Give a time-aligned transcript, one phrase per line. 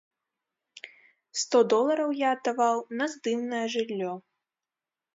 [1.41, 4.13] Сто долараў я аддаваў на здымнае жыллё.